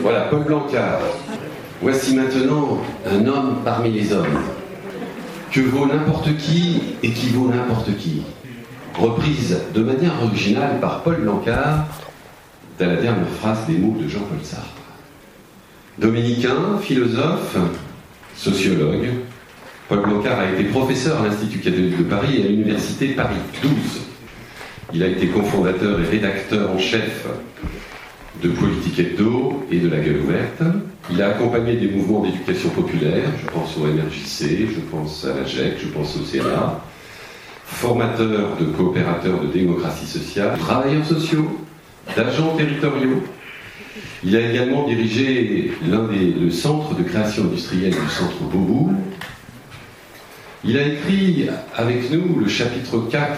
Voilà, 0.00 0.22
Paul 0.22 0.44
Blancard. 0.44 1.00
Voici 1.80 2.14
maintenant 2.14 2.78
un 3.06 3.26
homme 3.26 3.58
parmi 3.64 3.90
les 3.90 4.12
hommes. 4.12 4.40
Que 5.52 5.60
vaut 5.60 5.86
n'importe 5.86 6.36
qui 6.36 6.82
et 7.02 7.12
qui 7.12 7.28
vaut 7.30 7.48
n'importe 7.48 7.96
qui. 7.96 8.22
Reprise 8.98 9.58
de 9.74 9.82
manière 9.82 10.22
originale 10.22 10.80
par 10.80 11.02
Paul 11.02 11.16
Blancard 11.20 11.86
dans 12.78 12.86
la 12.86 12.96
dernière 12.96 13.28
phrase 13.40 13.66
des 13.66 13.78
mots 13.78 13.96
de 14.00 14.08
Jean-Paul 14.08 14.38
Sartre. 14.42 14.66
Dominicain, 15.98 16.78
philosophe, 16.80 17.56
sociologue, 18.36 19.08
Paul 19.88 20.02
Blancard 20.02 20.40
a 20.40 20.50
été 20.50 20.64
professeur 20.64 21.20
à 21.20 21.26
l'Institut 21.26 21.58
catholique 21.58 21.98
de 21.98 22.04
Paris 22.04 22.40
et 22.40 22.44
à 22.44 22.48
l'Université 22.48 23.08
Paris 23.08 23.36
12. 23.62 23.72
Il 24.94 25.02
a 25.02 25.06
été 25.06 25.28
cofondateur 25.28 26.00
et 26.00 26.04
rédacteur 26.04 26.70
en 26.70 26.78
chef 26.78 27.26
de 28.42 28.48
Politique 28.48 28.98
Hebdo 28.98 29.64
et 29.70 29.78
de 29.78 29.88
La 29.88 29.98
Gueule 29.98 30.20
Ouverte. 30.20 30.62
Il 31.10 31.20
a 31.22 31.30
accompagné 31.30 31.74
des 31.74 31.88
mouvements 31.88 32.22
d'éducation 32.22 32.68
populaire, 32.70 33.24
je 33.42 33.50
pense 33.50 33.76
au 33.76 33.86
MRJC, 33.86 34.68
je 34.74 34.80
pense 34.90 35.24
à 35.24 35.34
la 35.34 35.44
GEC, 35.44 35.78
je 35.80 35.88
pense 35.88 36.16
au 36.16 36.24
Sénat, 36.24 36.80
formateur 37.64 38.56
de 38.60 38.66
coopérateurs 38.66 39.40
de 39.40 39.46
démocratie 39.46 40.06
sociale, 40.06 40.58
travailleurs 40.58 41.04
sociaux, 41.04 41.58
d'agents 42.16 42.56
territoriaux. 42.56 43.22
Il 44.24 44.36
a 44.36 44.50
également 44.50 44.86
dirigé 44.86 45.72
le 45.86 46.50
centre 46.50 46.94
de 46.94 47.02
création 47.02 47.44
industrielle 47.44 47.92
du 47.92 48.08
centre 48.10 48.42
Beaubourg. 48.52 48.92
Il 50.64 50.76
a 50.76 50.86
écrit 50.86 51.48
avec 51.74 52.10
nous 52.10 52.40
le 52.40 52.48
chapitre 52.48 53.08
4 53.10 53.28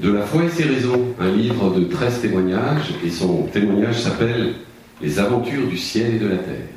de 0.00 0.12
La 0.12 0.22
foi 0.22 0.44
et 0.44 0.48
ses 0.48 0.64
raisons, 0.64 1.06
un 1.18 1.30
livre 1.30 1.74
de 1.74 1.84
13 1.84 2.20
témoignages, 2.20 2.94
et 3.04 3.10
son 3.10 3.42
témoignage 3.52 4.00
s'appelle 4.00 4.54
Les 5.02 5.18
aventures 5.18 5.66
du 5.66 5.76
ciel 5.76 6.14
et 6.14 6.18
de 6.18 6.28
la 6.28 6.36
terre. 6.36 6.68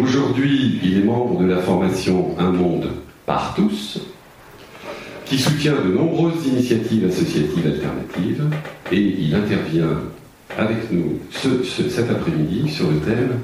Aujourd'hui, 0.00 0.80
il 0.84 0.98
est 0.98 1.02
membre 1.02 1.40
de 1.40 1.46
la 1.46 1.58
formation 1.58 2.36
Un 2.38 2.52
monde 2.52 2.92
par 3.26 3.54
tous, 3.54 4.00
qui 5.24 5.38
soutient 5.38 5.74
de 5.74 5.92
nombreuses 5.92 6.46
initiatives 6.46 7.06
associatives 7.06 7.66
alternatives, 7.66 8.44
et 8.92 9.00
il 9.00 9.34
intervient 9.34 10.00
avec 10.56 10.92
nous 10.92 11.18
cet 11.32 12.10
après-midi 12.10 12.68
sur 12.70 12.90
le 12.90 12.98
thème 12.98 13.40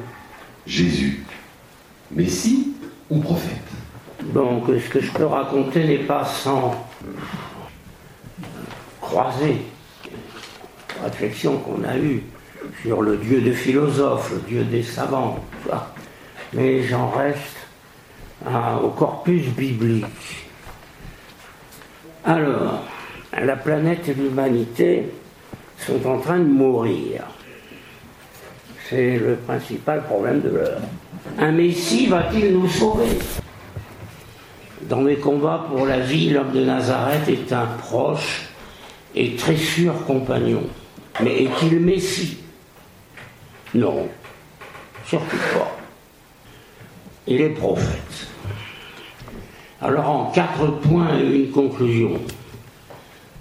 Jésus, 0.67 1.25
Messie 2.13 2.75
ou 3.11 3.19
prophète? 3.19 3.53
Donc, 4.35 4.65
ce 4.67 4.91
que 4.91 5.01
je 5.01 5.11
peux 5.13 5.27
raconter 5.27 5.85
n'est 5.85 5.99
pas 5.99 6.25
sans 6.25 6.87
croiser 9.07 9.59
la 10.99 11.05
réflexion 11.05 11.59
qu'on 11.59 11.85
a 11.85 11.97
eue 11.97 12.23
sur 12.83 13.03
le 13.03 13.17
Dieu 13.17 13.41
des 13.41 13.53
philosophes, 13.53 14.33
le 14.33 14.41
Dieu 14.41 14.65
des 14.65 14.83
savants, 14.83 15.39
mais 16.53 16.83
j'en 16.83 17.11
reste 17.11 17.57
au 18.83 18.89
corpus 18.89 19.47
biblique. 19.49 20.05
Alors, 22.25 22.83
la 23.41 23.57
planète 23.57 24.09
et 24.09 24.15
l'humanité 24.15 25.05
sont 25.79 26.05
en 26.07 26.19
train 26.19 26.39
de 26.39 26.49
mourir. 26.49 27.23
C'est 28.89 29.19
le 29.19 29.37
principal 29.37 30.03
problème 30.05 30.41
de 30.41 30.49
l'heure. 30.49 30.81
Un 31.39 31.53
Messie 31.53 32.07
va-t-il 32.07 32.53
nous 32.55 32.69
sauver? 32.69 33.19
Dans 34.83 35.01
mes 35.01 35.17
combats 35.17 35.67
pour 35.69 35.87
la 35.87 36.01
vie, 36.01 36.31
l'homme 36.31 36.53
de 36.53 36.65
Nazareth 36.65 37.29
est 37.29 37.53
un 37.53 37.67
proche 37.79 38.46
et 39.17 39.35
très 39.35 39.57
sûr 39.57 40.05
compagnon. 40.07 40.63
Mais 41.23 41.45
est-il 41.45 41.81
Messie 41.81 42.37
Non, 43.75 44.07
surtout 45.07 45.37
pas. 45.55 45.77
Il 47.27 47.41
est 47.41 47.51
prophète. 47.51 48.29
Alors 49.81 50.09
en 50.09 50.25
quatre 50.27 50.67
points 50.81 51.19
et 51.19 51.45
une 51.45 51.51
conclusion. 51.51 52.13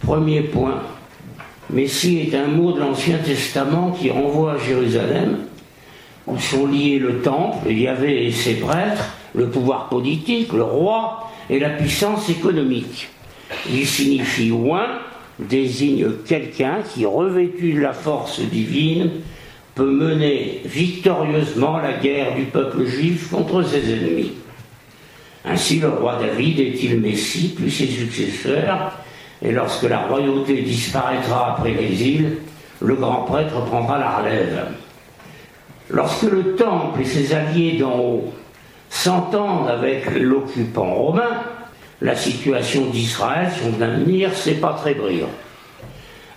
Premier 0.01 0.41
point, 0.41 0.81
Messie 1.69 2.19
est 2.19 2.35
un 2.35 2.47
mot 2.47 2.71
de 2.71 2.79
l'Ancien 2.79 3.17
Testament 3.17 3.91
qui 3.91 4.09
renvoie 4.09 4.53
à 4.53 4.57
Jérusalem, 4.57 5.39
où 6.27 6.39
sont 6.39 6.67
liés 6.67 6.99
le 6.99 7.21
temple, 7.21 7.71
Yahvé 7.71 8.27
et 8.27 8.31
ses 8.31 8.55
prêtres, 8.55 9.15
le 9.33 9.49
pouvoir 9.49 9.89
politique, 9.89 10.53
le 10.53 10.63
roi 10.63 11.31
et 11.49 11.59
la 11.59 11.69
puissance 11.69 12.29
économique. 12.29 13.09
Il 13.69 13.85
signifie 13.85 14.51
oint, 14.51 14.99
désigne 15.39 16.07
quelqu'un 16.25 16.79
qui, 16.93 17.05
revêtu 17.05 17.73
de 17.73 17.81
la 17.81 17.93
force 17.93 18.39
divine, 18.39 19.09
peut 19.73 19.91
mener 19.91 20.61
victorieusement 20.63 21.77
la 21.79 21.93
guerre 21.93 22.35
du 22.35 22.43
peuple 22.43 22.85
juif 22.85 23.29
contre 23.31 23.63
ses 23.63 23.93
ennemis. 23.93 24.31
Ainsi, 25.43 25.79
le 25.79 25.89
roi 25.89 26.17
David 26.19 26.59
est-il 26.59 26.99
Messie, 27.01 27.53
puis 27.55 27.69
ses 27.69 27.87
successeurs, 27.87 28.93
et 29.41 29.51
lorsque 29.51 29.83
la 29.83 29.99
royauté 29.99 30.61
disparaîtra 30.61 31.51
après 31.51 31.73
l'exil, 31.73 32.37
le 32.81 32.95
grand 32.95 33.23
prêtre 33.23 33.63
prendra 33.65 33.99
la 33.99 34.17
relève. 34.17 34.67
Lorsque 35.89 36.23
le 36.23 36.55
temple 36.55 37.01
et 37.01 37.05
ses 37.05 37.33
alliés 37.33 37.77
d'en 37.77 37.99
haut 37.99 38.33
s'entendent 38.89 39.67
avec 39.67 40.09
l'occupant 40.15 40.93
romain, 40.93 41.43
la 42.01 42.15
situation 42.15 42.87
d'Israël, 42.87 43.51
son 43.61 43.81
avenir, 43.81 44.31
c'est 44.33 44.59
pas 44.59 44.73
très 44.73 44.93
brillant. 44.93 45.29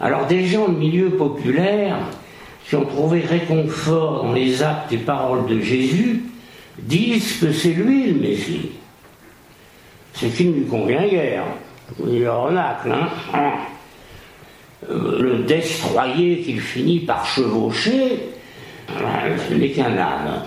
Alors 0.01 0.27
des 0.27 0.45
gens 0.45 0.69
de 0.69 0.77
milieu 0.77 1.11
populaire 1.11 1.97
qui 2.69 2.77
ont 2.77 2.85
trouvé 2.85 3.21
réconfort 3.21 4.25
dans 4.25 4.33
les 4.33 4.63
actes 4.63 4.93
et 4.93 4.99
paroles 4.99 5.47
de 5.47 5.61
Jésus 5.61 6.23
disent 6.79 7.39
que 7.41 7.53
c'est 7.53 7.73
lui 7.73 8.13
le 8.13 8.21
Messie. 8.21 8.71
Ce 10.15 10.27
qui 10.27 10.45
ne 10.47 10.55
lui 10.55 10.67
convient 10.67 11.07
guère. 11.07 11.45
Il 12.07 12.29
renacle, 12.29 12.93
hein 12.93 13.53
euh, 14.91 15.21
Le 15.21 15.39
destroyer 15.45 16.43
qu'il 16.43 16.61
finit 16.61 17.01
par 17.01 17.27
chevaucher, 17.27 18.21
euh, 18.91 19.37
ce 19.49 19.55
n'est 19.55 19.71
qu'un 19.71 19.97
âne. 19.97 20.43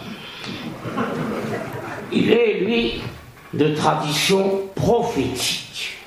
Il 2.14 2.32
est, 2.32 2.60
lui, 2.62 3.02
de 3.54 3.74
tradition 3.76 4.62
prophétique, 4.82 5.98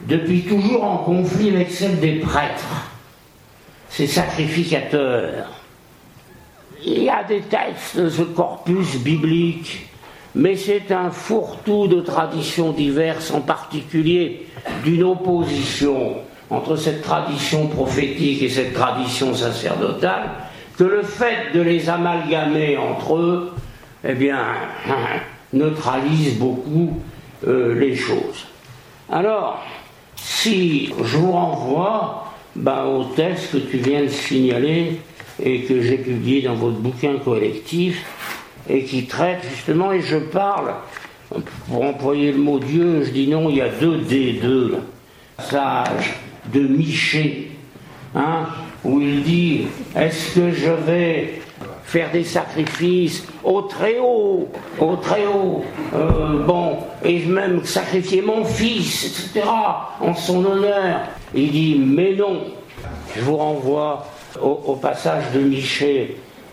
depuis 0.00 0.42
toujours 0.42 0.82
en 0.84 0.96
conflit 0.98 1.50
avec 1.50 1.70
celle 1.70 2.00
des 2.00 2.16
prêtres, 2.16 2.90
ces 3.90 4.06
sacrificateurs. 4.06 5.52
Il 6.84 7.02
y 7.02 7.10
a 7.10 7.22
des 7.22 7.42
textes 7.42 7.98
de 7.98 8.08
ce 8.08 8.22
corpus 8.22 8.96
biblique, 8.96 9.88
mais 10.34 10.56
c'est 10.56 10.90
un 10.90 11.10
fourre-tout 11.10 11.86
de 11.86 12.00
traditions 12.00 12.72
diverses, 12.72 13.30
en 13.30 13.40
particulier 13.40 14.46
d'une 14.82 15.04
opposition 15.04 16.16
entre 16.50 16.76
cette 16.76 17.02
tradition 17.02 17.68
prophétique 17.68 18.42
et 18.42 18.48
cette 18.48 18.74
tradition 18.74 19.34
sacerdotale, 19.34 20.30
que 20.78 20.84
le 20.84 21.02
fait 21.02 21.52
de 21.54 21.60
les 21.60 21.88
amalgamer 21.88 22.76
entre 22.76 23.16
eux, 23.16 23.52
eh 24.02 24.14
bien, 24.14 24.44
neutralise 25.52 26.38
beaucoup 26.38 27.00
euh, 27.46 27.78
les 27.78 27.94
choses. 27.94 28.46
Alors, 29.10 29.64
si 30.16 30.92
je 31.02 31.16
vous 31.16 31.32
renvoie 31.32 32.32
ben, 32.56 32.84
au 32.84 33.04
texte 33.04 33.52
que 33.52 33.58
tu 33.58 33.78
viens 33.78 34.02
de 34.02 34.08
signaler 34.08 35.00
et 35.42 35.62
que 35.62 35.82
j'ai 35.82 35.98
publié 35.98 36.42
dans 36.42 36.54
votre 36.54 36.76
bouquin 36.76 37.18
collectif 37.18 38.04
et 38.68 38.84
qui 38.84 39.06
traite 39.06 39.44
justement, 39.50 39.92
et 39.92 40.00
je 40.00 40.16
parle, 40.16 40.74
pour 41.68 41.82
employer 41.82 42.32
le 42.32 42.38
mot 42.38 42.58
Dieu, 42.58 43.02
je 43.04 43.10
dis 43.10 43.28
non, 43.28 43.50
il 43.50 43.56
y 43.56 43.60
a 43.60 43.68
deux 43.68 43.98
D2, 43.98 44.74
sage 45.38 46.14
de 46.52 46.60
Miché, 46.60 47.50
hein, 48.14 48.46
où 48.84 49.00
il 49.00 49.22
dit 49.22 49.66
Est-ce 49.96 50.34
que 50.34 50.52
je 50.52 50.70
vais 50.70 51.40
faire 51.94 52.10
des 52.10 52.24
sacrifices 52.24 53.24
au 53.44 53.62
très 53.62 54.00
haut, 54.00 54.48
au 54.80 54.96
très 54.96 55.26
haut, 55.26 55.64
euh, 55.94 56.42
bon, 56.44 56.78
et 57.04 57.24
même 57.24 57.64
sacrifier 57.64 58.20
mon 58.20 58.44
fils, 58.44 59.04
etc., 59.04 59.48
en 60.00 60.12
son 60.12 60.44
honneur. 60.44 61.02
Il 61.36 61.52
dit, 61.52 61.78
mais 61.78 62.16
non, 62.16 62.46
je 63.14 63.20
vous 63.20 63.36
renvoie 63.36 64.08
au, 64.42 64.74
passage 64.74 65.30
de 65.34 65.38
Michel, 65.38 66.08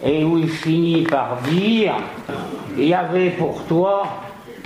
et 0.05 0.23
où 0.23 0.37
il 0.37 0.47
finit 0.47 1.01
par 1.01 1.39
dire, 1.49 1.95
il 2.77 2.89
y 2.89 2.93
avait 2.93 3.31
pour 3.31 3.63
toi, 3.63 4.03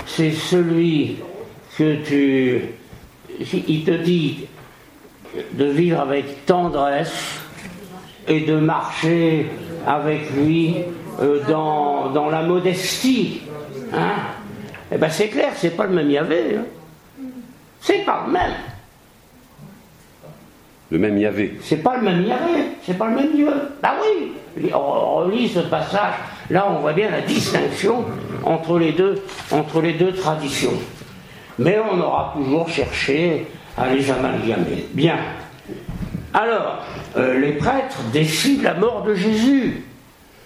c'est 0.06 0.31
celui 0.31 1.19
que 1.77 2.04
tu... 2.04 2.62
Il 3.39 3.86
te 3.86 3.92
dit 3.92 4.45
de 5.54 5.66
vivre 5.66 6.01
avec 6.01 6.45
tendresse 6.45 7.44
et 8.27 8.42
de 8.42 8.57
marcher 8.57 9.48
avec 9.86 10.31
lui 10.31 10.77
euh, 11.22 11.42
dans, 11.48 12.10
dans, 12.10 12.30
la 12.30 12.42
modestie. 12.42 13.42
Hein 13.94 14.16
eh 14.92 14.98
bien 14.98 15.10
c'est 15.10 15.30
clair, 15.30 15.51
c'est 15.56 15.75
pas 15.75 15.86
le 15.86 15.94
même 15.94 16.10
Yahvé. 16.10 16.57
Hein 16.57 16.66
c'est 17.80 18.04
pas 18.04 18.24
le 18.25 18.31
même. 18.31 18.54
Le 20.92 21.00
même 21.00 21.18
Yahvé. 21.18 21.57
C'est 21.62 21.77
pas 21.83 21.98
le 21.98 22.04
même 22.04 22.24
Yahvé, 22.24 22.63
c'est 22.83 22.98
pas 22.98 23.07
le 23.07 23.16
même 23.16 23.36
Dieu. 23.36 23.50
Bah 23.81 23.95
oui, 24.01 24.72
on 24.74 25.16
relit 25.16 25.50
ce 25.50 25.60
passage, 25.60 26.13
là 26.50 26.68
on 26.69 26.80
voit 26.80 26.94
bien 26.94 27.10
la 27.10 27.22
distinction 27.22 28.06
entre 28.44 28.77
les 28.77 28.92
deux, 28.92 29.24
entre 29.51 29.81
les 29.81 29.94
deux 29.94 30.13
traditions. 30.13 30.74
Mais 31.57 31.77
on 31.80 32.00
aura 32.00 32.33
toujours 32.36 32.68
cherché 32.69 33.48
à 33.77 33.94
les 33.94 34.10
amalgamer. 34.12 34.86
Bien. 34.94 35.18
Alors, 36.36 36.84
euh, 37.16 37.40
les 37.40 37.54
prêtres 37.54 38.02
décident 38.12 38.64
la 38.64 38.74
mort 38.74 39.04
de 39.04 39.16
Jésus. 39.16 39.86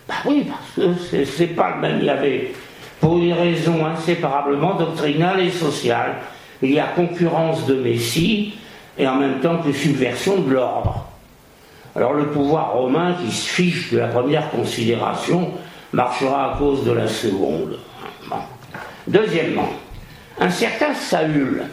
Bah 0.07 0.13
oui, 0.25 0.45
parce 0.47 0.87
que 1.09 1.25
c'est 1.25 1.47
pas 1.47 1.71
le 1.75 1.81
même 1.81 2.03
Yahvé. 2.03 2.53
Pour 2.99 3.17
une 3.17 3.33
raison 3.33 3.83
inséparablement 3.87 4.75
doctrinale 4.75 5.39
et 5.39 5.49
sociale. 5.49 6.17
Il 6.61 6.71
y 6.71 6.79
a 6.79 6.85
concurrence 6.95 7.65
de 7.65 7.73
Messie 7.73 8.53
et 8.99 9.07
en 9.07 9.15
même 9.15 9.39
temps 9.39 9.57
que 9.63 9.71
subversion 9.71 10.41
de 10.41 10.53
l'ordre. 10.53 11.07
Alors 11.95 12.13
le 12.13 12.27
pouvoir 12.27 12.73
romain 12.73 13.15
qui 13.19 13.31
se 13.31 13.49
fiche 13.49 13.91
de 13.91 13.97
la 13.97 14.09
première 14.09 14.51
considération 14.51 15.53
marchera 15.91 16.53
à 16.53 16.57
cause 16.59 16.85
de 16.85 16.91
la 16.91 17.07
seconde. 17.07 17.79
Deuxièmement, 19.07 19.69
un 20.39 20.51
certain 20.51 20.93
Saül, 20.93 21.63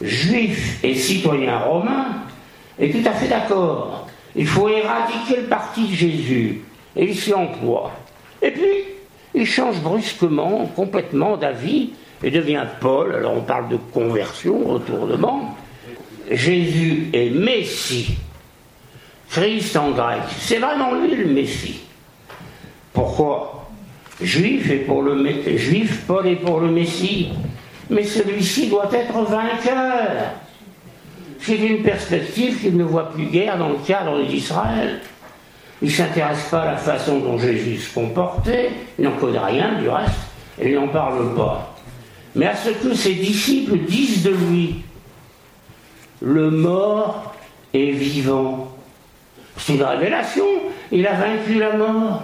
juif 0.00 0.80
et 0.82 0.96
citoyen 0.96 1.58
romain, 1.58 2.06
est 2.78 2.90
tout 2.90 3.08
à 3.08 3.12
fait 3.12 3.28
d'accord. 3.28 4.06
Il 4.34 4.46
faut 4.46 4.68
éradiquer 4.68 5.36
le 5.38 5.46
parti 5.46 5.88
de 5.88 5.94
Jésus. 5.94 6.60
Et 6.94 7.04
il 7.04 7.14
s'y 7.14 7.32
emploie. 7.32 7.92
Et 8.42 8.50
puis, 8.50 8.84
il 9.34 9.46
change 9.46 9.80
brusquement, 9.80 10.66
complètement 10.74 11.36
d'avis, 11.36 11.90
et 12.22 12.30
devient 12.30 12.64
Paul. 12.80 13.14
Alors 13.14 13.34
on 13.36 13.42
parle 13.42 13.68
de 13.68 13.76
conversion, 13.76 14.58
retournement. 14.64 15.56
Jésus 16.30 17.08
est 17.12 17.30
Messie. 17.30 18.16
Christ 19.30 19.76
en 19.76 19.90
grec. 19.90 20.22
C'est 20.38 20.58
vraiment 20.58 20.94
lui 20.94 21.14
le 21.14 21.26
Messie. 21.26 21.80
Pourquoi? 22.92 23.68
Juif, 24.22 24.86
pour 24.86 25.02
le, 25.02 25.56
juif, 25.56 26.04
Paul 26.06 26.26
est 26.26 26.36
pour 26.36 26.60
le 26.60 26.68
Messie. 26.68 27.28
Mais 27.90 28.04
celui-ci 28.04 28.68
doit 28.68 28.90
être 28.92 29.22
vainqueur. 29.22 30.32
C'est 31.40 31.58
une 31.58 31.82
perspective 31.82 32.60
qu'il 32.60 32.76
ne 32.76 32.84
voit 32.84 33.10
plus 33.10 33.26
guère 33.26 33.58
dans 33.58 33.68
le 33.68 33.78
cadre 33.86 34.22
d'Israël. 34.24 35.00
Il 35.82 35.88
ne 35.88 35.92
s'intéresse 35.92 36.48
pas 36.50 36.62
à 36.62 36.72
la 36.72 36.76
façon 36.76 37.18
dont 37.18 37.38
Jésus 37.38 37.76
se 37.76 37.94
comportait, 37.94 38.70
il 38.98 39.04
n'en 39.04 39.12
connaît 39.12 39.38
rien 39.38 39.74
du 39.78 39.88
reste, 39.88 40.14
et 40.58 40.70
il 40.70 40.74
n'en 40.74 40.88
parle 40.88 41.34
pas. 41.34 41.76
Mais 42.34 42.46
à 42.46 42.56
ce 42.56 42.70
que 42.70 42.94
ses 42.94 43.14
disciples 43.14 43.78
disent 43.86 44.22
de 44.22 44.30
lui, 44.30 44.76
le 46.22 46.50
mort 46.50 47.34
est 47.74 47.90
vivant. 47.90 48.74
C'est 49.58 49.74
une 49.74 49.82
révélation, 49.82 50.46
il 50.92 51.06
a 51.06 51.14
vaincu 51.14 51.58
la 51.58 51.76
mort. 51.76 52.22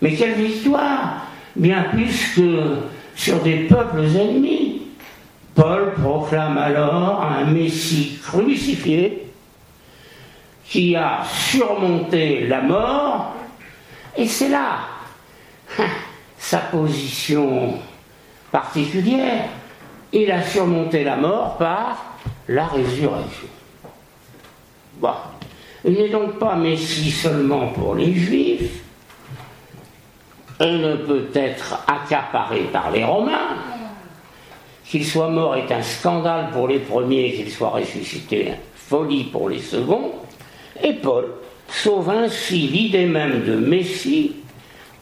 Mais 0.00 0.14
quelle 0.14 0.34
victoire 0.34 1.26
Bien 1.56 1.84
plus 1.92 2.34
que 2.36 2.76
sur 3.16 3.40
des 3.42 3.64
peuples 3.64 4.04
ennemis. 4.04 4.69
Paul 5.54 5.94
proclame 6.00 6.58
alors 6.58 7.22
un 7.22 7.44
Messie 7.44 8.18
crucifié 8.22 9.26
qui 10.64 10.94
a 10.94 11.22
surmonté 11.24 12.46
la 12.46 12.62
mort, 12.62 13.34
et 14.16 14.26
c'est 14.26 14.48
là 14.48 14.78
hein, 15.78 15.88
sa 16.38 16.58
position 16.58 17.74
particulière. 18.52 19.48
Il 20.12 20.30
a 20.30 20.42
surmonté 20.42 21.04
la 21.04 21.16
mort 21.16 21.56
par 21.56 22.16
la 22.48 22.66
résurrection. 22.66 23.48
Il 25.84 25.94
n'est 25.94 26.08
donc 26.10 26.38
pas 26.38 26.56
Messie 26.56 27.10
seulement 27.10 27.68
pour 27.68 27.94
les 27.94 28.12
Juifs, 28.12 28.82
il 30.60 30.80
ne 30.80 30.96
peut 30.96 31.30
être 31.32 31.82
accaparé 31.86 32.64
par 32.72 32.90
les 32.90 33.02
Romains, 33.02 33.56
qu'il 34.90 35.06
soit 35.06 35.28
mort 35.28 35.54
est 35.54 35.70
un 35.70 35.82
scandale 35.82 36.50
pour 36.50 36.66
les 36.66 36.80
premiers, 36.80 37.32
qu'il 37.32 37.48
soit 37.48 37.68
ressuscité, 37.68 38.54
folie 38.74 39.22
pour 39.22 39.48
les 39.48 39.60
seconds. 39.60 40.14
Et 40.82 40.94
Paul 40.94 41.26
sauve 41.68 42.10
ainsi 42.10 42.66
l'idée 42.66 43.06
même 43.06 43.44
de 43.44 43.54
Messie 43.54 44.34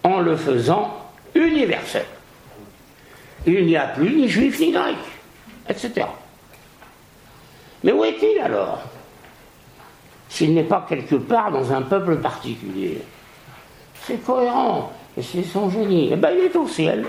en 0.05 0.21
le 0.21 0.37
faisant 0.37 0.95
universel. 1.35 2.05
Il 3.47 3.65
n'y 3.65 3.79
a 3.79 3.87
plus 3.87 4.15
ni 4.15 4.29
juif 4.29 4.61
ni 4.61 4.73
grec, 4.73 4.97
etc. 5.71 6.07
Mais 7.83 7.93
où 7.93 8.05
est-il 8.05 8.39
alors 8.41 8.83
S'il 10.29 10.53
n'est 10.53 10.65
pas 10.65 10.85
quelque 10.87 11.15
part 11.15 11.51
dans 11.51 11.73
un 11.73 11.81
peuple 11.81 12.17
particulier? 12.17 12.99
C'est 14.05 14.23
cohérent, 14.23 14.93
et 15.17 15.23
c'est 15.23 15.45
son 15.45 15.71
génie. 15.71 16.11
Eh 16.13 16.17
bien, 16.17 16.31
il 16.33 16.45
est 16.45 16.57
au 16.57 16.69
ciel. 16.69 17.07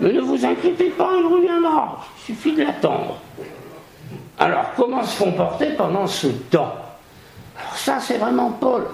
Mais 0.00 0.12
ne 0.12 0.20
vous 0.20 0.44
inquiétez 0.44 0.90
pas, 0.90 1.10
il 1.18 1.26
reviendra. 1.26 1.98
Il 2.18 2.34
suffit 2.34 2.52
de 2.52 2.62
l'attendre. 2.62 3.18
Alors, 4.38 4.66
comment 4.76 5.02
se 5.02 5.22
comporter 5.22 5.70
pendant 5.76 6.06
ce 6.06 6.28
temps 6.28 6.74
Alors 7.58 7.76
ça, 7.76 7.98
c'est 7.98 8.18
vraiment 8.18 8.50
Paul. 8.52 8.86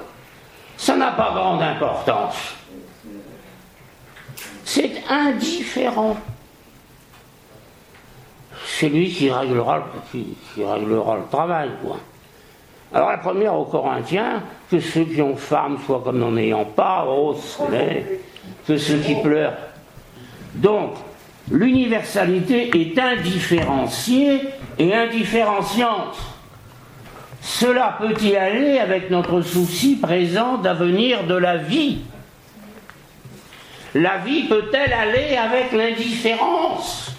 Ça 0.76 0.96
n'a 0.96 1.12
pas 1.12 1.32
grande 1.34 1.62
importance. 1.62 2.54
C'est 4.64 5.02
indifférent. 5.08 6.16
C'est 8.66 8.88
lui 8.88 9.10
qui 9.10 9.30
réglera, 9.30 9.84
le 10.56 11.30
travail, 11.30 11.70
quoi. 11.84 11.98
Alors 12.92 13.10
la 13.10 13.18
première 13.18 13.54
aux 13.54 13.64
Corinthiens, 13.64 14.42
que 14.70 14.80
ceux 14.80 15.04
qui 15.04 15.20
ont 15.20 15.36
femme 15.36 15.78
soient 15.84 16.00
comme 16.02 16.18
n'en 16.18 16.36
ayant 16.36 16.64
pas, 16.64 17.04
oh, 17.08 17.36
que 18.66 18.78
ceux 18.78 18.98
qui 18.98 19.16
pleurent 19.16 19.54
donc, 20.54 20.94
l'universalité 21.50 22.70
est 22.74 22.98
indifférenciée 22.98 24.40
et 24.78 24.94
indifférenciante. 24.94 26.16
Cela 27.40 27.98
peut-il 28.00 28.36
aller 28.36 28.78
avec 28.78 29.10
notre 29.10 29.42
souci 29.42 29.96
présent 29.96 30.56
d'avenir 30.56 31.24
de 31.24 31.34
la 31.34 31.56
vie? 31.56 31.98
La 33.94 34.18
vie 34.18 34.44
peut-elle 34.44 34.92
aller 34.92 35.36
avec 35.36 35.72
l'indifférence? 35.72 37.12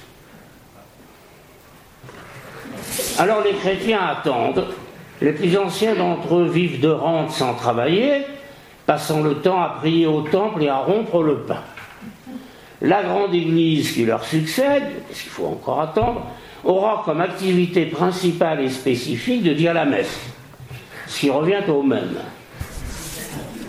Alors 3.17 3.43
les 3.43 3.53
chrétiens 3.53 4.01
attendent. 4.01 4.67
Les 5.21 5.31
plus 5.31 5.57
anciens 5.57 5.95
d'entre 5.95 6.35
eux 6.35 6.47
vivent 6.47 6.81
de 6.81 6.89
rente 6.89 7.31
sans 7.31 7.53
travailler, 7.53 8.25
passant 8.85 9.21
le 9.21 9.35
temps 9.35 9.61
à 9.61 9.69
prier 9.69 10.07
au 10.07 10.21
temple 10.21 10.63
et 10.63 10.69
à 10.69 10.77
rompre 10.77 11.21
le 11.21 11.37
pain. 11.37 11.61
La 12.81 13.03
grande 13.03 13.33
église 13.33 13.91
qui 13.93 14.05
leur 14.05 14.23
succède, 14.23 14.83
parce 15.07 15.21
qu'il 15.21 15.31
faut 15.31 15.45
encore 15.45 15.81
attendre, 15.81 16.25
aura 16.63 17.03
comme 17.05 17.21
activité 17.21 17.85
principale 17.85 18.61
et 18.61 18.69
spécifique 18.69 19.43
de 19.43 19.53
dire 19.53 19.73
la 19.73 19.85
messe, 19.85 20.19
ce 21.07 21.19
qui 21.19 21.29
revient 21.29 21.61
au 21.67 21.83
même. 21.83 22.17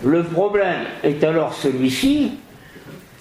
Le 0.03 0.23
problème 0.23 0.85
est 1.03 1.23
alors 1.23 1.53
celui-ci, 1.53 2.33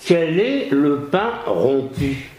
quel 0.04 0.38
est 0.38 0.68
le 0.70 1.02
pain 1.10 1.30
rompu? 1.46 2.30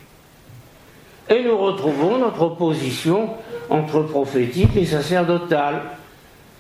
Et 1.29 1.43
nous 1.43 1.57
retrouvons 1.57 2.17
notre 2.17 2.41
opposition 2.41 3.31
entre 3.69 4.01
prophétique 4.03 4.75
et 4.75 4.85
sacerdotal. 4.85 5.81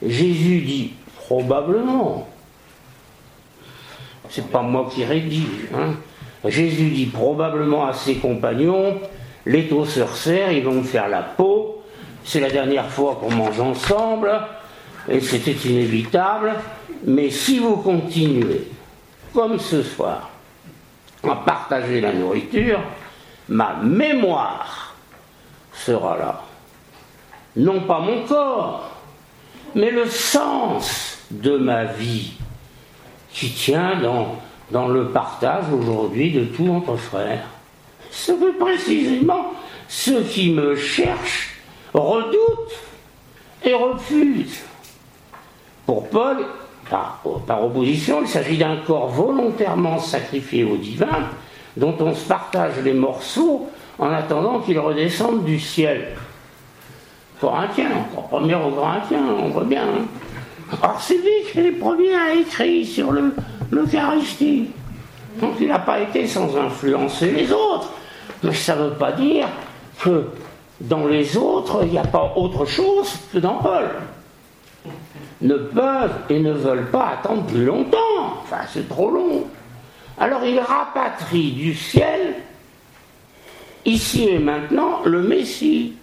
Jésus 0.05 0.59
dit 0.61 0.93
probablement, 1.15 2.27
c'est 4.29 4.49
pas 4.49 4.61
moi 4.61 4.89
qui 4.93 5.05
rédige, 5.05 5.69
hein, 5.73 5.93
Jésus 6.45 6.89
dit 6.89 7.05
probablement 7.07 7.87
à 7.87 7.93
ses 7.93 8.15
compagnons, 8.15 8.99
les 9.45 9.67
taux 9.67 9.85
se 9.85 10.01
resserrent, 10.01 10.51
ils 10.51 10.63
vont 10.63 10.73
me 10.73 10.83
faire 10.83 11.09
la 11.09 11.21
peau, 11.21 11.83
c'est 12.23 12.39
la 12.39 12.49
dernière 12.49 12.89
fois 12.89 13.17
qu'on 13.19 13.31
mange 13.31 13.59
ensemble, 13.59 14.31
et 15.09 15.19
c'était 15.19 15.51
inévitable, 15.51 16.53
mais 17.05 17.29
si 17.29 17.59
vous 17.59 17.77
continuez, 17.77 18.67
comme 19.33 19.59
ce 19.59 19.83
soir, 19.83 20.29
à 21.23 21.35
partager 21.35 22.01
la 22.01 22.13
nourriture, 22.13 22.79
ma 23.49 23.75
mémoire 23.81 24.95
sera 25.73 26.17
là. 26.17 26.41
Non 27.55 27.81
pas 27.81 27.99
mon 27.99 28.23
corps, 28.23 28.91
mais 29.75 29.91
le 29.91 30.05
sens 30.05 31.19
de 31.31 31.57
ma 31.57 31.85
vie 31.85 32.33
qui 33.31 33.51
tient 33.51 33.99
dans 34.01 34.35
dans 34.71 34.87
le 34.87 35.09
partage 35.09 35.65
aujourd'hui 35.71 36.31
de 36.31 36.45
tout 36.45 36.69
entre 36.69 36.95
frères. 36.97 37.45
Ce 38.11 38.31
que 38.31 38.57
précisément 38.57 39.53
ceux 39.87 40.21
qui 40.23 40.51
me 40.51 40.75
cherchent 40.75 41.55
redoutent 41.93 42.79
et 43.63 43.73
refusent. 43.73 44.63
Pour 45.85 46.09
Paul, 46.09 46.45
par, 46.89 47.21
opposition, 47.63 48.21
il 48.21 48.27
s'agit 48.27 48.57
d'un 48.57 48.77
corps 48.77 49.07
volontairement 49.07 49.99
sacrifié 49.99 50.63
au 50.63 50.77
divin, 50.77 51.29
dont 51.75 51.95
on 51.99 52.13
se 52.13 52.25
partage 52.25 52.79
les 52.83 52.93
morceaux 52.93 53.69
en 53.99 54.11
attendant 54.11 54.59
qu'il 54.59 54.79
redescende 54.79 55.43
du 55.43 55.59
ciel. 55.59 56.15
Corinthiens, 57.39 57.91
encore 57.91 58.27
premier 58.27 58.55
aux 58.55 58.71
Corinthiens, 58.71 59.23
on 59.39 59.49
voit 59.49 59.63
bien. 59.63 59.83
Hein. 59.83 60.05
Or, 60.81 60.99
c'est 60.99 61.17
lui 61.17 61.51
qui 61.51 61.59
est 61.59 61.71
le 61.71 61.77
premier 61.77 62.13
à 62.15 62.33
écrire 62.33 62.85
sur 62.85 63.13
l'Eucharistie. 63.71 64.69
Donc 65.39 65.55
il 65.59 65.67
n'a 65.67 65.79
pas 65.79 65.99
été 65.99 66.27
sans 66.27 66.55
influencer 66.57 67.31
les 67.31 67.51
autres. 67.51 67.91
Mais 68.43 68.53
ça 68.53 68.75
ne 68.75 68.83
veut 68.83 68.95
pas 68.95 69.11
dire 69.11 69.47
que 70.01 70.25
dans 70.81 71.07
les 71.07 71.37
autres, 71.37 71.83
il 71.83 71.91
n'y 71.91 71.97
a 71.97 72.05
pas 72.05 72.33
autre 72.35 72.65
chose 72.65 73.17
que 73.31 73.39
dans 73.39 73.55
Paul. 73.55 73.89
Ne 75.41 75.55
peuvent 75.55 76.19
et 76.29 76.39
ne 76.39 76.51
veulent 76.51 76.89
pas 76.91 77.17
attendre 77.19 77.43
plus 77.45 77.65
longtemps. 77.65 77.97
Enfin, 78.43 78.61
c'est 78.71 78.87
trop 78.89 79.09
long. 79.09 79.45
Alors 80.19 80.43
il 80.43 80.59
rapatrie 80.59 81.51
du 81.51 81.75
ciel, 81.75 82.35
ici 83.85 84.27
et 84.29 84.39
maintenant, 84.39 85.01
le 85.05 85.21
Messie, 85.21 85.93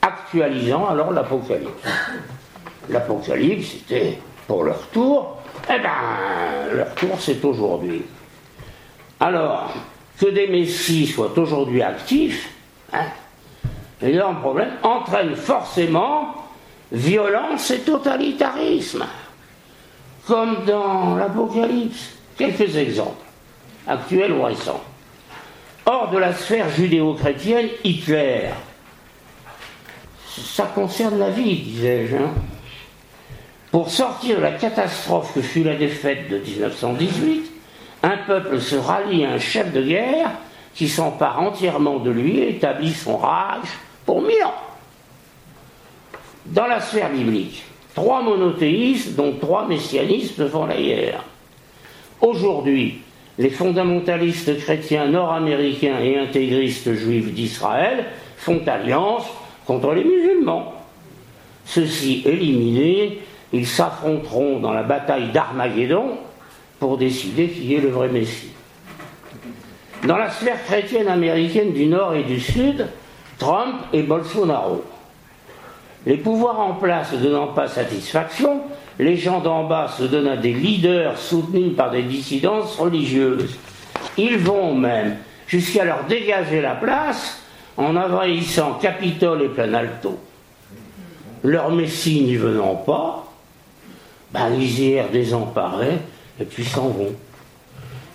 actualisant 0.00 0.88
alors 0.88 1.12
l'Apocalypse. 1.12 1.70
L'Apocalypse, 2.90 3.72
c'était 3.72 4.18
pour 4.46 4.64
leur 4.64 4.86
tour, 4.88 5.36
eh 5.68 5.78
bien, 5.78 6.74
leur 6.74 6.94
tour, 6.94 7.16
c'est 7.18 7.44
aujourd'hui. 7.44 8.02
Alors, 9.20 9.72
que 10.18 10.26
des 10.26 10.48
messies 10.48 11.06
soient 11.06 11.36
aujourd'hui 11.38 11.82
actifs, 11.82 12.50
hein, 12.92 13.06
un 14.02 14.34
problème, 14.34 14.72
entraîne 14.82 15.36
forcément 15.36 16.34
violence 16.90 17.70
et 17.70 17.80
totalitarisme, 17.80 19.06
comme 20.26 20.64
dans 20.64 21.16
l'Apocalypse. 21.16 22.16
Quelques 22.36 22.76
exemples, 22.76 23.24
actuels 23.86 24.32
ou 24.32 24.42
récents. 24.42 24.82
Hors 25.84 26.10
de 26.10 26.18
la 26.18 26.32
sphère 26.32 26.70
judéo-chrétienne, 26.70 27.68
Hitler. 27.84 28.50
Ça 30.26 30.70
concerne 30.74 31.18
la 31.18 31.30
vie, 31.30 31.56
disais-je. 31.56 32.16
Hein. 32.16 32.30
Pour 33.70 33.90
sortir 33.90 34.38
de 34.38 34.42
la 34.42 34.52
catastrophe 34.52 35.32
que 35.34 35.42
fut 35.42 35.62
la 35.62 35.76
défaite 35.76 36.28
de 36.28 36.38
1918, 36.38 37.50
un 38.02 38.16
peuple 38.26 38.60
se 38.60 38.74
rallie 38.74 39.24
à 39.24 39.32
un 39.32 39.38
chef 39.38 39.72
de 39.72 39.82
guerre 39.82 40.32
qui 40.74 40.88
s'empare 40.88 41.40
entièrement 41.40 41.98
de 41.98 42.10
lui 42.10 42.38
et 42.38 42.50
établit 42.50 42.92
son 42.92 43.16
rage 43.16 43.68
pour 44.06 44.22
mille 44.22 44.42
ans. 44.44 44.54
Dans 46.46 46.66
la 46.66 46.80
sphère 46.80 47.10
biblique, 47.10 47.62
trois 47.94 48.22
monothéistes, 48.22 49.14
dont 49.14 49.34
trois 49.40 49.68
messianistes 49.68 50.48
font 50.48 50.66
la 50.66 50.76
guerre. 50.76 51.24
Aujourd'hui, 52.20 53.02
les 53.38 53.50
fondamentalistes 53.50 54.58
chrétiens 54.58 55.06
nord-américains 55.06 56.00
et 56.00 56.18
intégristes 56.18 56.92
juifs 56.94 57.32
d'Israël 57.32 58.06
font 58.36 58.62
alliance 58.66 59.26
contre 59.64 59.92
les 59.92 60.04
musulmans. 60.04 60.74
Ceux-ci 61.64 62.22
éliminés, 62.26 63.20
ils 63.52 63.66
s'affronteront 63.66 64.60
dans 64.60 64.72
la 64.72 64.82
bataille 64.82 65.30
d'Armageddon 65.32 66.18
pour 66.78 66.96
décider 66.98 67.48
qui 67.48 67.74
est 67.74 67.80
le 67.80 67.88
vrai 67.88 68.08
Messie. 68.08 68.52
Dans 70.06 70.16
la 70.16 70.30
sphère 70.30 70.64
chrétienne 70.64 71.08
américaine 71.08 71.72
du 71.72 71.86
Nord 71.86 72.14
et 72.14 72.22
du 72.22 72.40
Sud, 72.40 72.86
Trump 73.38 73.74
et 73.92 74.02
Bolsonaro. 74.02 74.84
Les 76.06 76.16
pouvoirs 76.16 76.60
en 76.60 76.74
place 76.74 77.12
ne 77.12 77.18
donnant 77.18 77.48
pas 77.48 77.68
satisfaction, 77.68 78.62
les 78.98 79.16
gens 79.16 79.40
d'en 79.40 79.64
bas 79.64 79.88
se 79.88 80.04
donnent 80.04 80.28
à 80.28 80.36
des 80.36 80.52
leaders 80.52 81.18
soutenus 81.18 81.76
par 81.76 81.90
des 81.90 82.02
dissidences 82.02 82.76
religieuses. 82.76 83.58
Ils 84.16 84.38
vont 84.38 84.74
même 84.74 85.16
jusqu'à 85.46 85.84
leur 85.84 86.04
dégager 86.04 86.62
la 86.62 86.74
place 86.74 87.42
en 87.76 87.96
envahissant 87.96 88.74
Capitole 88.74 89.42
et 89.42 89.48
Planalto. 89.48 90.18
Leur 91.42 91.70
messie 91.70 92.22
n'y 92.22 92.36
venant 92.36 92.74
pas, 92.74 93.29
ils 94.34 94.80
y 94.80 95.02
désemparés 95.12 95.98
et 96.40 96.44
puis 96.44 96.64
s'en 96.64 96.88
vont. 96.88 97.14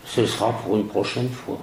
Ce 0.05 0.25
sera 0.25 0.51
pour 0.51 0.77
une 0.77 0.87
prochaine 0.87 1.29
fois. 1.29 1.59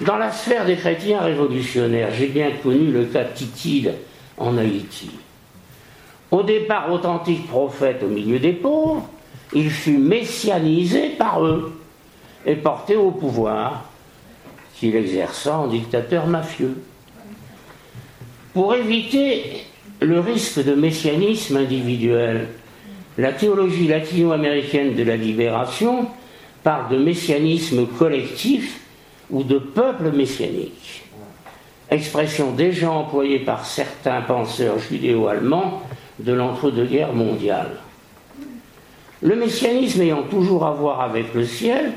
Dans 0.00 0.16
la 0.16 0.30
sphère 0.30 0.64
des 0.64 0.76
chrétiens 0.76 1.20
révolutionnaires, 1.20 2.12
j'ai 2.14 2.28
bien 2.28 2.50
connu 2.62 2.90
le 2.92 3.06
cas 3.06 3.24
Titide 3.24 3.94
en 4.36 4.56
Haïti. 4.56 5.10
Au 6.30 6.42
départ 6.42 6.92
authentique 6.92 7.48
prophète 7.48 8.02
au 8.02 8.08
milieu 8.08 8.38
des 8.38 8.52
pauvres, 8.52 9.08
il 9.52 9.70
fut 9.70 9.98
messianisé 9.98 11.10
par 11.10 11.44
eux 11.44 11.80
et 12.46 12.54
porté 12.54 12.96
au 12.96 13.10
pouvoir, 13.10 13.84
qu'il 14.74 14.94
exerça 14.94 15.58
en 15.58 15.66
dictateur 15.66 16.26
mafieux. 16.26 16.80
Pour 18.54 18.74
éviter 18.74 19.64
le 20.00 20.20
risque 20.20 20.62
de 20.64 20.74
messianisme 20.74 21.56
individuel, 21.56 22.48
la 23.18 23.32
théologie 23.32 23.88
latino-américaine 23.88 24.94
de 24.94 25.02
la 25.02 25.16
libération 25.16 26.06
parle 26.62 26.88
de 26.90 26.98
messianisme 26.98 27.86
collectif 27.86 28.80
ou 29.30 29.42
de 29.42 29.58
peuple 29.58 30.10
messianique 30.12 31.04
expression 31.90 32.52
déjà 32.52 32.90
employée 32.90 33.38
par 33.40 33.64
certains 33.64 34.20
penseurs 34.20 34.78
judéo-allemands 34.78 35.82
de 36.18 36.32
l'entre-deux-guerres 36.32 37.14
mondiales. 37.14 37.76
Le 39.22 39.34
messianisme 39.36 40.02
ayant 40.02 40.22
toujours 40.24 40.66
à 40.66 40.72
voir 40.72 41.00
avec 41.00 41.34
le 41.34 41.44
ciel, 41.44 41.92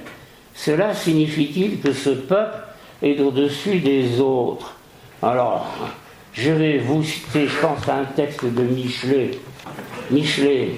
cela 0.55 0.93
signifie-t-il 0.93 1.79
que 1.81 1.93
ce 1.93 2.09
peuple 2.09 2.57
est 3.03 3.19
au-dessus 3.19 3.79
des 3.79 4.19
autres? 4.19 4.75
Alors, 5.21 5.67
je 6.33 6.51
vais 6.51 6.77
vous 6.77 7.03
citer, 7.03 7.47
je 7.47 7.59
pense 7.59 7.87
à 7.87 7.97
un 7.97 8.05
texte 8.05 8.45
de 8.45 8.63
Michelet. 8.63 9.31
Michelet, 10.11 10.71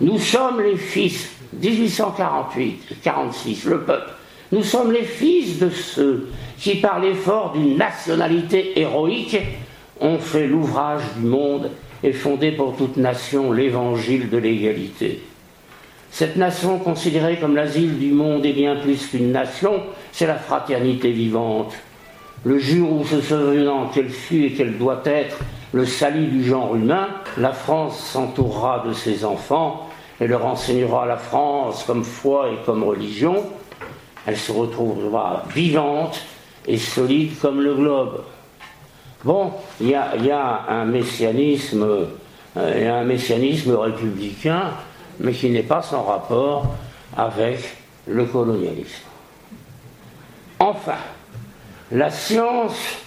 nous 0.00 0.18
sommes 0.18 0.60
les 0.60 0.76
fils, 0.76 1.30
1848, 1.54 2.98
46, 3.02 3.64
le 3.64 3.80
peuple, 3.80 4.10
nous 4.52 4.62
sommes 4.62 4.92
les 4.92 5.04
fils 5.04 5.58
de 5.58 5.70
ceux 5.70 6.28
qui, 6.58 6.76
par 6.76 7.00
l'effort 7.00 7.52
d'une 7.52 7.76
nationalité 7.76 8.78
héroïque, 8.78 9.38
ont 10.00 10.18
fait 10.18 10.46
l'ouvrage 10.46 11.02
du 11.16 11.26
monde 11.26 11.70
et 12.02 12.12
fondé 12.12 12.52
pour 12.52 12.76
toute 12.76 12.96
nation 12.98 13.52
l'évangile 13.52 14.28
de 14.28 14.36
l'égalité. 14.36 15.22
Cette 16.10 16.36
nation 16.36 16.78
considérée 16.78 17.38
comme 17.40 17.56
l'asile 17.56 17.98
du 17.98 18.12
monde 18.12 18.44
est 18.44 18.52
bien 18.52 18.76
plus 18.76 19.06
qu'une 19.06 19.32
nation, 19.32 19.82
c'est 20.12 20.26
la 20.26 20.36
fraternité 20.36 21.10
vivante. 21.10 21.74
Le 22.44 22.58
jour 22.58 23.00
où 23.00 23.04
se 23.04 23.20
souvenant 23.20 23.88
qu'elle 23.88 24.10
fut 24.10 24.44
et 24.44 24.52
qu'elle 24.52 24.76
doit 24.76 25.02
être 25.06 25.38
le 25.74 25.84
salut 25.84 26.28
du 26.28 26.44
genre 26.44 26.76
humain, 26.76 27.08
la 27.36 27.52
France 27.52 27.98
s'entourera 27.98 28.84
de 28.86 28.92
ses 28.92 29.24
enfants 29.24 29.88
et 30.20 30.28
leur 30.28 30.46
enseignera 30.46 31.04
la 31.04 31.16
France 31.16 31.82
comme 31.84 32.04
foi 32.04 32.50
et 32.50 32.64
comme 32.64 32.84
religion. 32.84 33.42
Elle 34.24 34.36
se 34.36 34.52
retrouvera 34.52 35.42
vivante 35.52 36.22
et 36.68 36.78
solide 36.78 37.32
comme 37.40 37.60
le 37.60 37.74
globe. 37.74 38.22
Bon, 39.24 39.50
il 39.80 39.88
y 39.88 39.94
a, 39.96 40.64
un 40.68 40.84
messianisme, 40.84 42.06
euh, 42.56 43.00
un 43.00 43.04
messianisme 43.04 43.74
républicain, 43.74 44.70
mais 45.18 45.32
qui 45.32 45.50
n'est 45.50 45.64
pas 45.64 45.82
sans 45.82 46.04
rapport 46.04 46.72
avec 47.16 47.58
le 48.06 48.24
colonialisme. 48.26 49.02
Enfin, 50.60 50.98
la 51.90 52.10
science, 52.10 53.03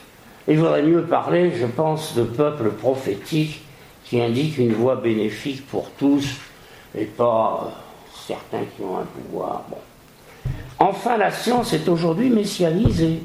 il 0.48 0.60
vaudrait 0.60 0.84
mieux 0.84 1.04
parler, 1.04 1.51
je 1.60 1.66
pense, 1.66 2.16
de 2.16 2.24
peuple 2.24 2.70
prophétique 2.70 3.62
qui 4.06 4.22
indique 4.22 4.58
une 4.58 4.74
voie 4.74 4.96
bénéfique 4.96 5.68
pour 5.68 5.89
tous 5.92 6.36
et 6.98 7.06
pas 7.06 7.72
certains 8.27 8.63
qui 8.75 8.82
ont 8.84 8.98
un 8.98 9.06
pouvoir. 9.06 9.63
Enfin, 10.80 11.18
la 11.18 11.32
science 11.32 11.74
est 11.74 11.88
aujourd'hui 11.89 12.30
messianisée. 12.30 13.20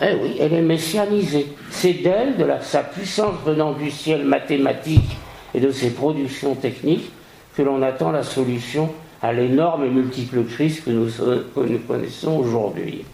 Eh 0.00 0.14
oui, 0.20 0.36
elle 0.40 0.52
est 0.52 0.62
messianisée. 0.62 1.52
C'est 1.70 1.94
d'elle, 1.94 2.36
de 2.36 2.46
sa 2.62 2.82
puissance 2.82 3.34
venant 3.44 3.72
du 3.72 3.90
ciel 3.90 4.24
mathématique 4.24 5.16
et 5.54 5.60
de 5.60 5.70
ses 5.70 5.90
productions 5.90 6.54
techniques, 6.54 7.10
que 7.56 7.62
l'on 7.62 7.82
attend 7.82 8.10
la 8.10 8.24
solution 8.24 8.90
à 9.22 9.32
l'énorme 9.32 9.84
et 9.84 9.90
multiple 9.90 10.44
crise 10.44 10.80
que 10.80 10.90
nous, 10.90 11.08
connaissons 11.86 12.36
aujourd'hui. 12.36 13.04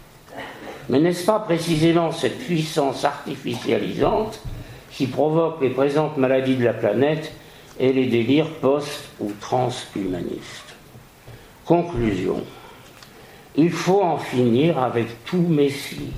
Mais 0.89 0.99
n'est-ce 0.99 1.25
pas 1.25 1.39
précisément 1.39 2.11
cette 2.11 2.39
puissance 2.39 3.05
artificialisante 3.05 4.39
qui 4.91 5.07
provoque 5.07 5.61
les 5.61 5.69
présentes 5.69 6.17
maladies 6.17 6.55
de 6.55 6.65
la 6.65 6.73
planète 6.73 7.31
et 7.79 7.93
les 7.93 8.07
délires 8.07 8.49
post- 8.61 9.09
ou 9.19 9.31
transhumanistes? 9.39 10.75
Conclusion. 11.65 12.43
Il 13.55 13.71
faut 13.71 14.01
en 14.01 14.17
finir 14.17 14.79
avec 14.79 15.23
tout 15.25 15.45
Messie 15.47 16.11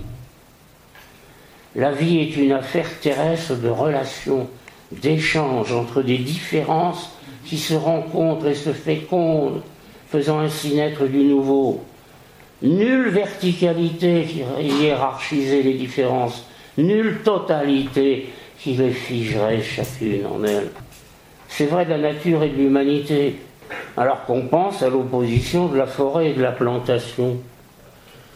la 1.75 1.91
vie 1.91 2.19
est 2.19 2.35
une 2.37 2.51
affaire 2.51 2.99
terrestre 2.99 3.55
de 3.55 3.69
relations, 3.69 4.47
d'échanges 4.91 5.71
entre 5.71 6.03
des 6.03 6.19
différences 6.19 7.09
qui 7.45 7.57
se 7.57 7.73
rencontrent 7.73 8.47
et 8.47 8.53
se 8.53 8.73
fécondent, 8.73 9.61
faisant 10.07 10.39
ainsi 10.39 10.75
naître 10.75 11.05
du 11.05 11.23
nouveau. 11.23 11.83
Nulle 12.63 13.09
verticalité 13.09 14.23
qui 14.23 14.41
hiérarchisait 14.63 15.63
les 15.63 15.73
différences, 15.73 16.45
nulle 16.77 17.19
totalité 17.21 18.29
qui 18.57 18.73
les 18.75 18.91
figerait 18.91 19.61
chacune 19.61 20.25
en 20.25 20.41
elle. 20.45 20.69
C'est 21.49 21.65
vrai 21.65 21.83
de 21.83 21.89
la 21.89 21.97
nature 21.97 22.41
et 22.41 22.49
de 22.49 22.55
l'humanité, 22.55 23.35
alors 23.97 24.23
qu'on 24.23 24.43
pense 24.43 24.81
à 24.81 24.87
l'opposition 24.87 25.67
de 25.67 25.77
la 25.77 25.87
forêt 25.87 26.29
et 26.29 26.33
de 26.33 26.41
la 26.41 26.53
plantation. 26.53 27.37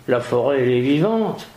La 0.09 0.19
forêt, 0.19 0.61
elle 0.61 0.71
est 0.71 0.81
vivante. 0.81 1.47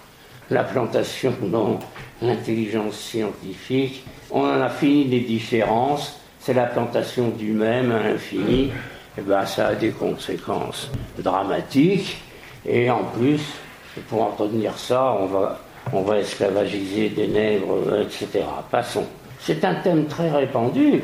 La 0.48 0.62
plantation, 0.62 1.34
dans 1.42 1.80
l'intelligence 2.22 2.94
scientifique, 2.94 4.04
on 4.30 4.42
en 4.42 4.60
a 4.60 4.68
fini 4.68 5.06
des 5.06 5.20
différences. 5.20 6.20
C'est 6.38 6.54
la 6.54 6.66
plantation 6.66 7.30
du 7.30 7.50
même 7.50 7.90
à 7.90 8.04
l'infini. 8.04 8.66
Et 8.66 8.70
eh 9.18 9.22
ben, 9.22 9.44
ça 9.44 9.68
a 9.68 9.74
des 9.74 9.90
conséquences 9.90 10.88
dramatiques. 11.18 12.16
Et 12.66 12.90
en 12.90 13.04
plus, 13.04 13.40
pour 14.08 14.22
entretenir 14.22 14.76
ça, 14.76 15.16
on 15.18 15.26
va, 15.26 15.60
on 15.92 16.02
va 16.02 16.18
esclavagiser 16.18 17.08
des 17.10 17.28
nègres, 17.28 18.00
etc. 18.00 18.44
Passons. 18.70 19.06
C'est 19.40 19.64
un 19.64 19.74
thème 19.76 20.06
très 20.06 20.30
répandu 20.30 21.02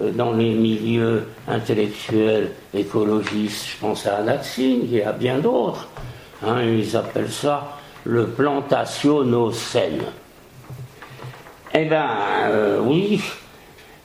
euh, 0.00 0.10
dans 0.10 0.32
les 0.32 0.54
milieux 0.54 1.28
intellectuels 1.46 2.52
écologistes. 2.72 3.66
Je 3.68 3.76
pense 3.78 4.06
à 4.06 4.16
Anaxine 4.16 4.88
et 4.92 5.04
à 5.04 5.12
bien 5.12 5.38
d'autres. 5.38 5.88
Hein, 6.42 6.62
ils 6.62 6.96
appellent 6.96 7.30
ça 7.30 7.76
le 8.04 8.26
plantationocène. 8.28 10.02
Eh 11.74 11.84
bien, 11.84 12.08
euh, 12.48 12.80
oui, 12.80 13.20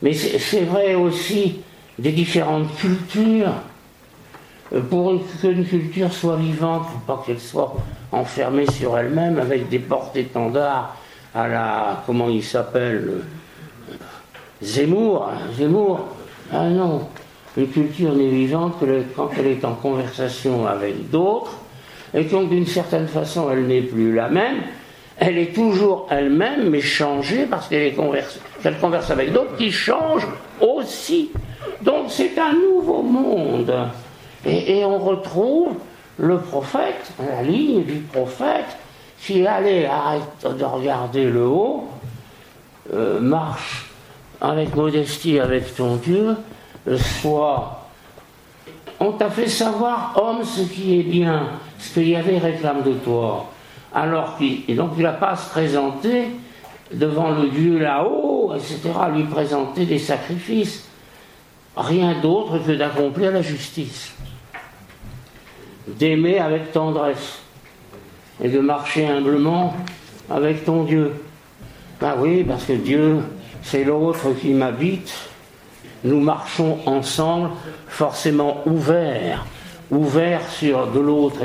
mais 0.02 0.14
c'est 0.14 0.62
vrai 0.62 0.96
aussi 0.96 1.60
des 1.98 2.12
différentes 2.12 2.76
cultures. 2.78 3.54
Euh, 4.74 4.82
pour 4.82 5.14
qu'une 5.42 5.66
culture 5.66 6.12
soit 6.14 6.36
vivante, 6.36 6.84
faut 6.86 7.14
pas 7.14 7.24
qu'elle 7.26 7.40
soit 7.40 7.74
enfermée 8.12 8.70
sur 8.70 8.98
elle-même 8.98 9.40
avec 9.40 9.70
des 9.70 9.80
portes-étendards 9.80 10.96
à 11.34 11.48
la. 11.48 12.04
comment 12.06 12.30
il 12.30 12.44
s'appelle 12.44 13.22
Zemmour. 14.62 15.30
Zemmour. 15.58 16.00
Ah 16.52 16.68
non. 16.70 17.08
Une 17.58 17.68
culture 17.68 18.14
n'est 18.14 18.30
vivante 18.30 18.80
que 18.80 19.04
quand 19.16 19.30
elle 19.38 19.48
est 19.48 19.66
en 19.66 19.74
conversation 19.74 20.68
avec 20.68 21.10
d'autres 21.10 21.58
et 22.14 22.24
donc 22.24 22.50
d'une 22.50 22.66
certaine 22.66 23.08
façon 23.08 23.50
elle 23.52 23.68
n'est 23.68 23.82
plus 23.82 24.14
la 24.14 24.30
même, 24.30 24.62
elle 25.18 25.38
est 25.38 25.54
toujours 25.54 26.08
elle-même, 26.10 26.70
mais 26.70 26.82
changée 26.82 27.46
parce 27.50 27.68
qu'elle 27.68 27.94
converse, 27.96 28.40
converse 28.80 29.12
avec 29.12 29.34
d'autres 29.34 29.56
qui 29.58 29.72
changent 29.72 30.28
aussi. 30.62 31.32
Donc 31.82 32.06
c'est 32.10 32.38
un 32.38 32.54
nouveau 32.54 33.02
monde. 33.02 33.74
Et, 34.46 34.84
on 34.86 34.98
retrouve 34.98 35.74
le 36.18 36.38
prophète, 36.40 37.12
la 37.20 37.44
ligne 37.44 37.84
du 37.84 38.00
prophète, 38.00 38.78
qui 39.22 39.46
allait, 39.46 39.86
arrête 39.86 40.58
de 40.58 40.64
regarder 40.64 41.26
le 41.26 41.46
haut, 41.46 41.90
euh, 42.94 43.20
marche 43.20 43.90
avec 44.42 44.76
modestie 44.76 45.40
avec 45.40 45.76
ton 45.76 45.98
Dieu, 45.98 46.38
soit 47.22 47.80
on 49.00 49.14
t'a 49.14 49.30
fait 49.30 49.48
savoir, 49.48 50.14
homme, 50.16 50.44
ce 50.44 50.62
qui 50.62 51.00
est 51.00 51.04
bien, 51.04 51.48
ce 51.78 51.94
qu'il 51.94 52.10
y 52.10 52.16
avait 52.16 52.38
réclame 52.38 52.84
de 52.84 52.94
toi. 52.94 53.48
Alors 53.94 54.38
qu'il, 54.38 54.76
donc 54.76 54.92
il 54.98 55.04
n'a 55.04 55.14
pas 55.14 55.32
à 55.32 55.36
se 55.36 55.50
présenter 55.50 56.30
devant 56.94 57.32
le 57.32 57.50
Dieu 57.50 57.80
là-haut, 57.80 58.54
etc., 58.56 58.80
lui 59.14 59.24
présenter 59.24 59.86
des 59.86 60.00
sacrifices. 60.00 60.86
Rien 61.78 62.20
d'autre 62.22 62.60
que 62.60 62.72
d'accomplir 62.74 63.32
la 63.32 63.42
justice. 63.42 64.14
D'aimer 65.98 66.40
avec 66.40 66.72
tendresse. 66.72 67.40
Et 68.42 68.50
de 68.50 68.60
marcher 68.60 69.06
humblement 69.06 69.76
avec 70.30 70.66
ton 70.66 70.84
Dieu. 70.84 71.14
Ben 72.00 72.16
oui, 72.18 72.44
parce 72.44 72.64
que 72.64 72.74
Dieu, 72.74 73.18
c'est 73.64 73.84
l'autre 73.84 74.34
qui 74.40 74.54
m'habite. 74.54 75.14
Nous 76.04 76.22
marchons 76.22 76.80
ensemble, 76.86 77.50
forcément 77.88 78.62
ouverts, 78.66 79.46
ouverts 79.92 80.50
sur 80.50 80.88
de 80.88 81.00
l'autre 81.00 81.42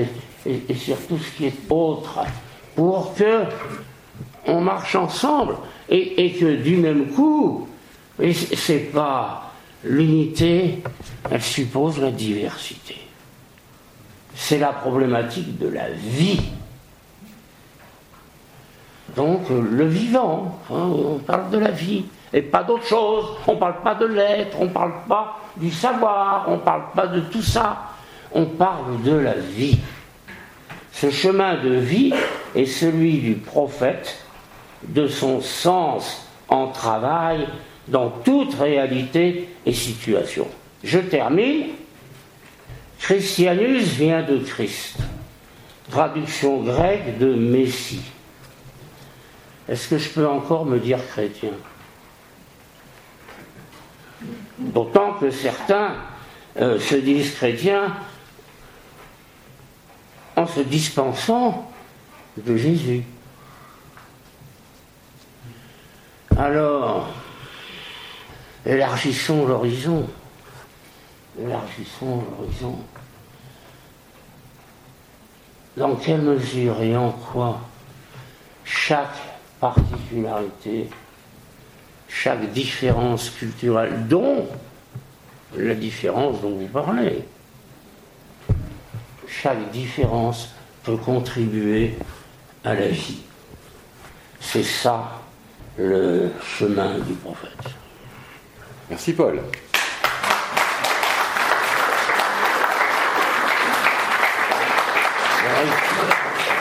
et, 0.47 0.75
sur 0.75 0.97
tout 1.09 1.19
ce 1.19 1.37
qui 1.37 1.47
est 1.47 1.71
autre, 1.71 2.21
pour 2.77 3.15
que 3.15 3.43
on 4.47 4.61
marche 4.61 4.95
ensemble 4.95 5.57
et, 5.89 6.33
que 6.33 6.57
du 6.57 6.77
même 6.77 7.09
coup, 7.09 7.69
c'est 8.55 8.93
pas 8.93 9.53
l'unité, 9.83 10.83
elle 11.31 11.43
suppose 11.43 11.99
la 11.99 12.11
diversité. 12.11 12.97
C'est 14.35 14.59
la 14.59 14.73
problématique 14.73 15.59
de 15.59 15.69
la 15.69 15.91
vie. 15.91 16.41
Donc 19.17 19.43
le 19.51 19.87
vivant, 19.87 20.59
hein, 20.71 20.91
on 20.93 21.19
parle 21.19 21.51
de 21.51 21.59
la 21.59 21.71
vie, 21.71 22.05
et 22.33 22.43
pas 22.43 22.65
d'autre 22.65 22.85
chose. 22.85 23.27
On 23.47 23.55
ne 23.55 23.59
parle 23.59 23.81
pas 23.83 23.95
de 23.95 24.07
l'être, 24.07 24.57
on 24.61 24.65
ne 24.65 24.71
parle 24.71 24.93
pas 25.09 25.39
du 25.57 25.71
savoir, 25.71 26.47
on 26.49 26.57
ne 26.57 26.61
parle 26.61 26.83
pas 26.95 27.07
de 27.07 27.21
tout 27.21 27.43
ça. 27.43 27.91
On 28.33 28.47
parle 28.47 29.03
de 29.03 29.13
la 29.13 29.35
vie. 29.35 29.79
Ce 30.93 31.11
chemin 31.11 31.55
de 31.63 31.75
vie 31.75 32.13
est 32.57 32.67
celui 32.67 33.19
du 33.19 33.35
prophète, 33.35 34.19
de 34.89 35.07
son 35.07 35.41
sens 35.41 36.29
en 36.49 36.69
travail 36.69 37.47
dans 37.87 38.11
toute 38.11 38.55
réalité 38.55 39.49
et 39.65 39.73
situation. 39.73 40.49
Je 40.83 40.99
termine. 40.99 41.67
Christianus 43.05 43.85
vient 43.99 44.23
de 44.23 44.39
Christ, 44.39 44.97
traduction 45.91 46.63
grecque 46.63 47.19
de 47.19 47.35
Messie. 47.35 48.01
Est-ce 49.69 49.89
que 49.89 49.99
je 49.99 50.09
peux 50.09 50.27
encore 50.27 50.65
me 50.65 50.79
dire 50.79 50.99
chrétien? 51.09 51.51
D'autant 54.59 55.13
que 55.21 55.31
certains 55.31 55.97
euh, 56.57 56.81
se 56.81 56.95
disent 56.95 57.35
chrétiens 57.35 57.95
en 60.35 60.47
se 60.47 60.61
dispensant 60.61 61.71
de 62.39 62.57
Jésus. 62.57 63.05
Alors, 66.39 67.11
élargissons 68.65 69.45
l'horizon. 69.45 70.09
Élargissons 71.41 72.23
l'horizon. 72.39 72.79
Dans 75.77 75.97
quelle 75.97 76.23
mesure 76.23 76.81
et 76.81 76.97
en 76.97 77.11
quoi 77.11 77.61
chaque 78.65 79.17
particularité, 79.61 80.89
chaque 82.09 82.53
différence 82.53 83.31
culturelle, 83.31 84.07
dont 84.07 84.47
la 85.57 85.75
différence 85.75 86.41
dont 86.41 86.57
vous 86.57 86.69
parlez, 86.69 87.25
chaque 89.27 89.71
différence 89.71 90.51
peut 90.85 90.97
contribuer 90.97 91.97
à 92.65 92.75
la 92.75 92.89
vie. 92.89 93.23
C'est 94.41 94.63
ça 94.63 95.21
le 95.77 96.31
chemin 96.41 96.99
du 96.99 97.15
prophète. 97.15 97.75
Merci 98.89 99.13
Paul. 99.13 99.41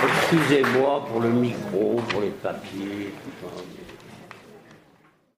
Excusez-moi 0.05 1.05
pour 1.07 1.21
le 1.21 1.29
micro, 1.29 2.01
pour 2.09 2.21
les 2.21 2.29
papiers. 2.29 3.13